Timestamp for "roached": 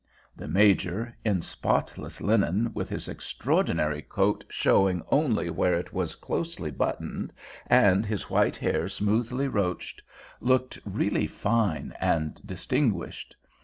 9.47-10.01